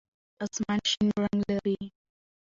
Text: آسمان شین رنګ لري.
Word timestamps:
آسمان 0.43 0.79
شین 0.91 1.07
رنګ 1.23 1.39
لري. 1.49 1.77